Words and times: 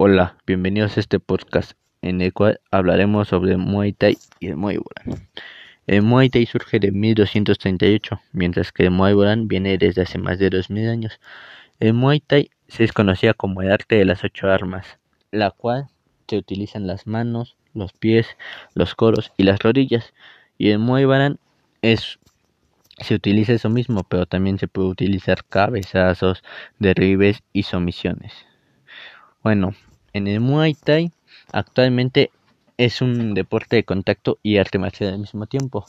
Hola, 0.00 0.36
bienvenidos 0.46 0.96
a 0.96 1.00
este 1.00 1.18
podcast 1.18 1.72
en 2.02 2.20
el 2.20 2.32
cual 2.32 2.60
hablaremos 2.70 3.26
sobre 3.26 3.56
Muay 3.56 3.92
Thai 3.92 4.16
y 4.38 4.46
el 4.46 4.54
Muay 4.54 4.76
Boran. 4.76 5.28
El 5.88 6.02
Muay 6.02 6.30
Thai 6.30 6.46
surge 6.46 6.78
de 6.78 6.92
1238, 6.92 8.20
mientras 8.32 8.70
que 8.70 8.84
el 8.84 8.92
Muay 8.92 9.14
Boran 9.14 9.48
viene 9.48 9.76
desde 9.76 10.02
hace 10.02 10.18
más 10.18 10.38
de 10.38 10.50
2000 10.50 10.88
años. 10.88 11.20
El 11.80 11.94
Muay 11.94 12.20
Thai 12.20 12.48
se 12.68 12.84
desconocía 12.84 13.34
como 13.34 13.60
el 13.60 13.72
arte 13.72 13.96
de 13.96 14.04
las 14.04 14.22
ocho 14.22 14.48
armas, 14.48 15.00
la 15.32 15.50
cual 15.50 15.88
se 16.28 16.36
utilizan 16.36 16.86
las 16.86 17.08
manos, 17.08 17.56
los 17.74 17.92
pies, 17.92 18.28
los 18.74 18.94
coros 18.94 19.32
y 19.36 19.42
las 19.42 19.58
rodillas, 19.58 20.14
y 20.58 20.70
el 20.70 20.78
Muay 20.78 21.06
Boran 21.06 21.40
es 21.82 22.20
se 22.98 23.16
utiliza 23.16 23.52
eso 23.52 23.68
mismo, 23.68 24.04
pero 24.04 24.26
también 24.26 24.60
se 24.60 24.68
puede 24.68 24.90
utilizar 24.90 25.44
cabezazos, 25.44 26.44
derribes 26.78 27.42
y 27.52 27.64
somisiones. 27.64 28.32
Bueno, 29.42 29.74
en 30.18 30.26
el 30.26 30.40
Muay 30.40 30.74
Thai 30.74 31.10
actualmente 31.52 32.30
es 32.76 33.00
un 33.00 33.34
deporte 33.34 33.76
de 33.76 33.84
contacto 33.84 34.38
y 34.42 34.58
arte 34.58 34.78
marcial 34.78 35.14
al 35.14 35.18
mismo 35.18 35.46
tiempo. 35.46 35.86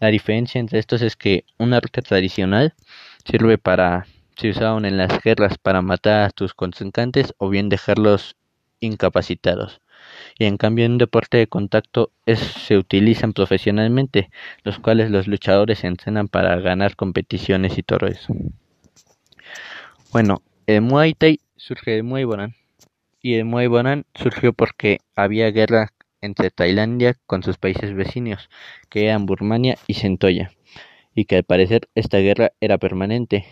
La 0.00 0.08
diferencia 0.08 0.58
entre 0.58 0.78
estos 0.78 1.02
es 1.02 1.16
que 1.16 1.44
un 1.58 1.74
arte 1.74 2.02
tradicional 2.02 2.74
sirve 3.24 3.58
para 3.58 4.06
se 4.36 4.50
usaban 4.50 4.84
en 4.84 4.96
las 4.96 5.22
guerras 5.22 5.58
para 5.58 5.80
matar 5.80 6.24
a 6.24 6.30
tus 6.30 6.54
contrincantes 6.54 7.34
o 7.38 7.48
bien 7.48 7.68
dejarlos 7.68 8.36
incapacitados. 8.80 9.80
Y 10.38 10.46
en 10.46 10.56
cambio 10.56 10.84
en 10.84 10.92
un 10.92 10.98
deporte 10.98 11.36
de 11.38 11.46
contacto 11.46 12.10
es, 12.26 12.40
se 12.40 12.76
utilizan 12.76 13.32
profesionalmente, 13.32 14.30
los 14.64 14.80
cuales 14.80 15.10
los 15.10 15.28
luchadores 15.28 15.84
entrenan 15.84 16.26
para 16.26 16.56
ganar 16.56 16.96
competiciones 16.96 17.78
y 17.78 17.84
todo 17.84 18.08
eso. 18.08 18.34
Bueno, 20.10 20.42
el 20.66 20.80
Muay 20.82 21.14
Thai 21.14 21.40
surge 21.56 21.92
de 21.92 22.02
Muay 22.02 22.24
Boran 22.24 22.54
y 23.24 23.36
el 23.36 23.46
Muay 23.46 23.68
Boran 23.68 24.04
surgió 24.14 24.52
porque 24.52 24.98
había 25.16 25.50
guerra 25.50 25.94
entre 26.20 26.50
Tailandia 26.50 27.16
con 27.26 27.42
sus 27.42 27.56
países 27.56 27.94
vecinos, 27.94 28.50
que 28.90 29.06
eran 29.06 29.24
Burmania 29.24 29.78
y 29.86 29.94
Centolla, 29.94 30.52
y 31.14 31.24
que 31.24 31.36
al 31.36 31.44
parecer 31.44 31.88
esta 31.94 32.18
guerra 32.18 32.52
era 32.60 32.76
permanente. 32.76 33.46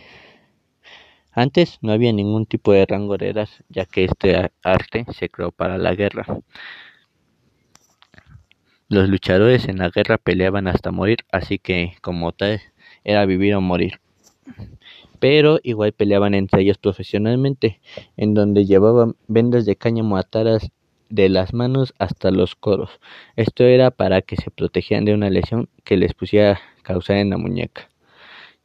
Antes 1.32 1.78
no 1.80 1.92
había 1.92 2.12
ningún 2.12 2.44
tipo 2.44 2.74
de 2.74 2.84
rango 2.84 3.16
de 3.16 3.30
edad, 3.30 3.48
ya 3.70 3.86
que 3.86 4.04
este 4.04 4.50
arte 4.62 5.06
se 5.14 5.30
creó 5.30 5.52
para 5.52 5.78
la 5.78 5.94
guerra. 5.94 6.26
Los 8.88 9.08
luchadores 9.08 9.68
en 9.68 9.78
la 9.78 9.88
guerra 9.88 10.18
peleaban 10.18 10.68
hasta 10.68 10.90
morir, 10.90 11.20
así 11.32 11.58
que 11.58 11.94
como 12.02 12.32
tal 12.32 12.60
era 13.04 13.24
vivir 13.24 13.54
o 13.54 13.62
morir 13.62 14.02
pero 15.22 15.60
igual 15.62 15.92
peleaban 15.92 16.34
entre 16.34 16.62
ellos 16.62 16.78
profesionalmente, 16.78 17.80
en 18.16 18.34
donde 18.34 18.66
llevaban 18.66 19.14
vendas 19.28 19.64
de 19.64 19.76
cáñamo 19.76 20.16
atadas 20.16 20.72
de 21.10 21.28
las 21.28 21.54
manos 21.54 21.94
hasta 22.00 22.32
los 22.32 22.56
coros. 22.56 22.98
Esto 23.36 23.62
era 23.62 23.92
para 23.92 24.22
que 24.22 24.34
se 24.34 24.50
protegieran 24.50 25.04
de 25.04 25.14
una 25.14 25.30
lesión 25.30 25.68
que 25.84 25.96
les 25.96 26.12
pusiera 26.12 26.60
causar 26.82 27.18
en 27.18 27.30
la 27.30 27.36
muñeca. 27.36 27.88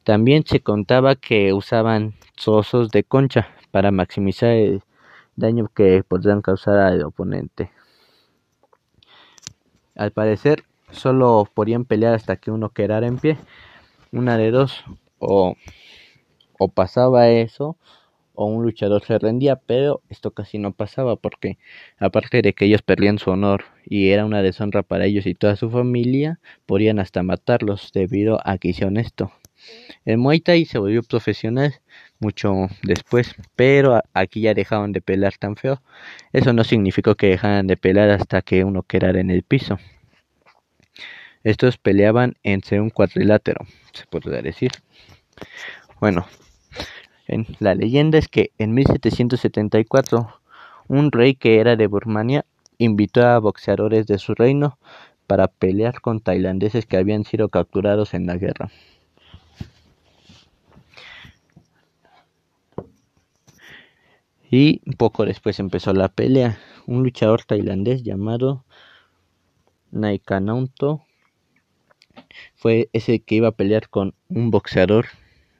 También 0.02 0.42
se 0.44 0.58
contaba 0.58 1.14
que 1.14 1.52
usaban 1.52 2.14
trozos 2.34 2.90
de 2.90 3.04
concha 3.04 3.50
para 3.70 3.92
maximizar 3.92 4.50
el 4.50 4.82
daño 5.36 5.70
que 5.72 6.02
podrían 6.02 6.42
causar 6.42 6.80
al 6.80 7.04
oponente. 7.04 7.70
Al 9.94 10.10
parecer, 10.10 10.64
solo 10.90 11.48
podían 11.54 11.84
pelear 11.84 12.14
hasta 12.14 12.34
que 12.34 12.50
uno 12.50 12.70
quedara 12.70 13.06
en 13.06 13.18
pie, 13.18 13.38
una 14.10 14.36
de 14.36 14.50
dos, 14.50 14.84
o 15.20 15.54
o 16.58 16.68
pasaba 16.68 17.28
eso 17.28 17.76
o 18.34 18.46
un 18.46 18.62
luchador 18.62 19.02
se 19.04 19.18
rendía, 19.18 19.56
pero 19.56 20.00
esto 20.08 20.30
casi 20.30 20.58
no 20.58 20.72
pasaba 20.72 21.16
porque 21.16 21.58
aparte 21.98 22.40
de 22.40 22.52
que 22.52 22.66
ellos 22.66 22.82
perdían 22.82 23.18
su 23.18 23.30
honor 23.30 23.64
y 23.84 24.10
era 24.10 24.24
una 24.24 24.42
deshonra 24.42 24.84
para 24.84 25.06
ellos 25.06 25.26
y 25.26 25.34
toda 25.34 25.56
su 25.56 25.70
familia, 25.70 26.38
podían 26.64 27.00
hasta 27.00 27.24
matarlos 27.24 27.90
debido 27.92 28.38
a 28.44 28.58
que 28.58 28.68
hicieron 28.68 28.96
esto. 28.96 29.32
El 30.04 30.18
Muay 30.18 30.38
Thai 30.38 30.66
se 30.66 30.78
volvió 30.78 31.02
profesional 31.02 31.74
mucho 32.20 32.68
después, 32.84 33.34
pero 33.56 34.00
aquí 34.14 34.42
ya 34.42 34.54
dejaban 34.54 34.92
de 34.92 35.00
pelear 35.00 35.36
tan 35.36 35.56
feo. 35.56 35.82
Eso 36.32 36.52
no 36.52 36.62
significó 36.62 37.16
que 37.16 37.28
dejaran 37.28 37.66
de 37.66 37.76
pelear 37.76 38.10
hasta 38.10 38.42
que 38.42 38.62
uno 38.62 38.84
quedara 38.84 39.18
en 39.18 39.30
el 39.30 39.42
piso. 39.42 39.78
Estos 41.42 41.76
peleaban 41.76 42.36
entre 42.44 42.80
un 42.80 42.90
cuadrilátero, 42.90 43.66
se 43.92 44.06
podría 44.06 44.42
decir. 44.42 44.70
Bueno, 46.00 46.26
la 47.58 47.74
leyenda 47.74 48.18
es 48.18 48.28
que 48.28 48.52
en 48.58 48.72
1774 48.72 50.40
un 50.88 51.12
rey 51.12 51.34
que 51.34 51.60
era 51.60 51.76
de 51.76 51.86
Birmania 51.86 52.46
invitó 52.78 53.26
a 53.26 53.38
boxeadores 53.38 54.06
de 54.06 54.18
su 54.18 54.34
reino 54.34 54.78
para 55.26 55.48
pelear 55.48 56.00
con 56.00 56.20
tailandeses 56.20 56.86
que 56.86 56.96
habían 56.96 57.24
sido 57.24 57.50
capturados 57.50 58.14
en 58.14 58.26
la 58.26 58.36
guerra. 58.36 58.70
Y 64.50 64.80
poco 64.96 65.26
después 65.26 65.58
empezó 65.60 65.92
la 65.92 66.08
pelea. 66.08 66.58
Un 66.86 67.02
luchador 67.02 67.44
tailandés 67.44 68.02
llamado 68.02 68.64
Naikanonto 69.90 71.02
fue 72.54 72.88
ese 72.94 73.20
que 73.20 73.34
iba 73.34 73.48
a 73.48 73.52
pelear 73.52 73.90
con 73.90 74.14
un 74.30 74.50
boxeador 74.50 75.08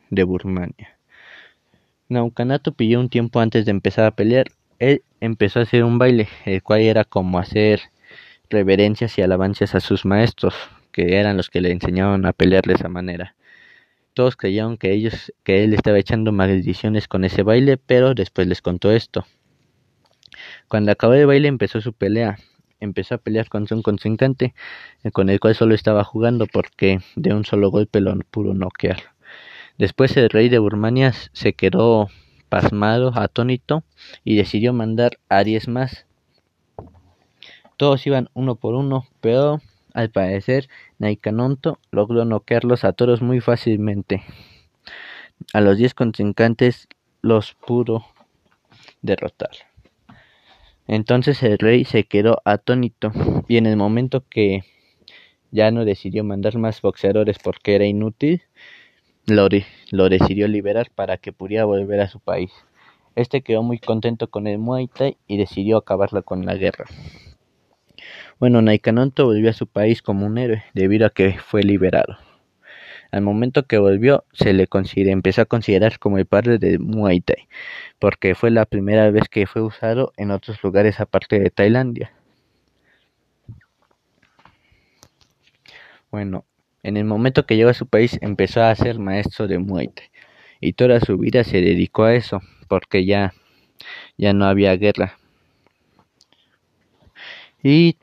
de 0.09 0.25
Birmania. 0.25 0.98
Naukanato 2.11 2.73
pidió 2.73 3.01
un 3.01 3.11
tiempo 3.11 3.41
antes 3.41 3.67
de 3.67 3.71
empezar 3.71 4.07
a 4.07 4.13
pelear. 4.13 4.47
Él 4.79 5.03
empezó 5.21 5.59
a 5.59 5.65
hacer 5.65 5.85
un 5.85 5.99
baile, 5.99 6.29
el 6.47 6.63
cual 6.63 6.81
era 6.81 7.05
como 7.05 7.39
hacer 7.39 7.81
reverencias 8.49 9.19
y 9.19 9.23
alabanzas 9.23 9.75
a 9.75 9.81
sus 9.81 10.07
maestros, 10.07 10.55
que 10.91 11.19
eran 11.19 11.37
los 11.37 11.51
que 11.51 11.61
le 11.61 11.71
enseñaban 11.71 12.25
a 12.25 12.33
pelear 12.33 12.65
de 12.65 12.75
esa 12.75 12.89
manera. 12.89 13.35
Todos 14.15 14.37
creyeron 14.37 14.79
que 14.79 14.93
ellos, 14.93 15.35
que 15.45 15.65
él 15.65 15.75
estaba 15.75 15.99
echando 15.99 16.33
maldiciones 16.33 17.09
con 17.09 17.25
ese 17.25 17.43
baile, 17.43 17.77
pero 17.77 18.15
después 18.15 18.47
les 18.47 18.63
contó 18.63 18.91
esto. 18.91 19.27
Cuando 20.67 20.93
acabó 20.93 21.13
el 21.13 21.27
baile 21.27 21.49
empezó 21.49 21.83
su 21.83 21.93
pelea. 21.93 22.39
Empezó 22.81 23.17
a 23.17 23.19
pelear 23.19 23.49
con 23.49 23.67
un 23.71 23.83
contrincante, 23.83 24.55
con 25.13 25.29
el 25.29 25.41
cual 25.41 25.55
solo 25.55 25.75
estaba 25.75 26.05
jugando 26.05 26.47
porque 26.47 27.01
de 27.17 27.35
un 27.35 27.45
solo 27.45 27.71
golpe 27.71 28.01
lo 28.01 28.17
pudo 28.31 28.55
noquear. 28.55 29.18
Después 29.79 30.17
el 30.17 30.29
rey 30.29 30.49
de 30.49 30.59
Birmania 30.59 31.13
se 31.33 31.53
quedó 31.53 32.09
pasmado, 32.49 33.13
atónito, 33.15 33.85
y 34.25 34.37
decidió 34.37 34.73
mandar 34.73 35.19
a 35.29 35.45
diez 35.45 35.69
más. 35.69 36.07
Todos 37.77 38.05
iban 38.07 38.29
uno 38.35 38.57
por 38.57 38.75
uno, 38.75 39.07
pero 39.21 39.61
al 39.95 40.11
parecer 40.11 40.69
Naikanonto 40.99 41.79
logró 41.93 42.25
noquearlos 42.25 42.85
a 42.85 42.93
todos 42.93 43.23
muy 43.23 43.41
fácilmente. 43.41 44.23
A 45.55 45.61
los 45.61 45.79
diez 45.79 45.95
contrincantes 45.95 46.89
los 47.23 47.55
pudo 47.55 48.05
derrotar. 49.03 49.51
Entonces 50.89 51.43
el 51.45 51.59
rey 51.59 51.85
se 51.85 52.05
quedó 52.05 52.41
atónito 52.45 53.13
y 53.47 53.59
en 53.59 53.67
el 53.67 53.77
momento 53.77 54.25
que 54.29 54.65
ya 55.51 55.71
no 55.71 55.85
decidió 55.85 56.25
mandar 56.25 56.59
más 56.59 56.83
boxeadores 56.83 57.39
porque 57.39 57.75
era 57.75 57.87
inútil, 57.87 58.43
lo, 59.29 60.09
decidió 60.09 60.49
liberar 60.49 60.91
para 60.95 61.19
que 61.19 61.33
pudiera 61.33 61.65
volver 61.65 62.01
a 62.01 62.09
su 62.09 62.21
país. 62.21 62.51
Este 63.15 63.43
quedó 63.43 63.63
muy 63.63 63.79
contento 63.79 64.29
con 64.31 64.47
el 64.47 64.59
Muay 64.59 64.89
Thai 64.89 65.17
y 65.27 65.37
decidió 65.37 65.77
acabarla 65.77 66.23
con 66.23 66.47
la 66.47 66.55
guerra. 66.55 66.87
Bueno, 68.39 68.63
Naikanonto 68.63 69.27
volvió 69.27 69.51
a 69.51 69.55
su 69.55 69.67
país 69.67 70.03
como 70.03 70.27
un 70.27 70.39
héroe 70.39 70.63
debido 70.73 71.07
a 71.07 71.11
que 71.11 71.39
fue 71.39 71.63
liberado. 71.63 72.17
Al 73.11 73.23
momento 73.23 73.65
que 73.65 73.79
volvió, 73.79 74.25
se 74.33 74.53
le 74.53 74.69
empezó 75.11 75.43
a 75.43 75.47
considerar 75.47 75.99
como 75.99 76.19
el 76.19 76.27
padre 76.27 76.59
del 76.59 76.79
Muay 76.79 77.21
Thai, 77.21 77.49
porque 77.99 78.35
fue 78.35 78.51
la 78.51 78.67
primera 78.67 79.11
vez 79.11 79.29
que 79.29 79.47
fue 79.47 79.63
usado 79.63 80.13
en 80.17 80.31
otros 80.31 80.63
lugares 80.63 81.01
aparte 81.01 81.41
de 81.41 81.51
Tailandia. 81.51 82.13
Bueno, 86.11 86.45
en 86.83 86.97
el 86.97 87.05
momento 87.05 87.47
que 87.47 87.57
llegó 87.57 87.71
a 87.71 87.75
su 87.75 87.87
país 87.87 88.19
empezó 88.21 88.63
a 88.63 88.75
ser 88.75 88.99
maestro 88.99 89.47
de 89.49 89.59
Muay 89.59 89.91
y 90.61 90.73
toda 90.75 91.01
su 91.01 91.19
vida 91.19 91.45
se 91.45 91.61
dedicó 91.61 92.05
a 92.05 92.15
eso 92.15 92.41
porque 92.69 93.05
ya 93.05 93.35
ya 94.17 94.33
no 94.33 94.45
había 94.47 94.77
guerra. 94.77 95.19
Y 97.63 97.97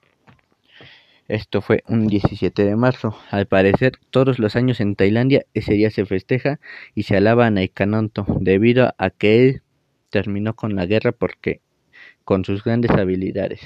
esto 1.28 1.62
fue 1.62 1.84
un 1.88 2.08
17 2.08 2.66
de 2.66 2.76
marzo. 2.76 3.18
Al 3.32 3.48
parecer, 3.48 3.94
todos 4.12 4.38
los 4.40 4.56
años 4.56 4.80
en 4.80 4.96
Tailandia 4.96 5.46
ese 5.54 5.74
día 5.74 5.90
se 5.90 6.06
festeja 6.06 6.60
y 6.94 7.04
se 7.04 7.18
alaba 7.18 7.48
a 7.48 7.52
Naikanonto 7.52 8.26
debido 8.40 8.94
a 8.98 9.10
que 9.10 9.48
él 9.48 9.62
terminó 10.10 10.56
con 10.56 10.76
la 10.76 10.86
guerra 10.86 11.12
porque 11.12 11.62
con 12.24 12.46
sus 12.46 12.64
grandes 12.64 12.92
habilidades. 12.92 13.62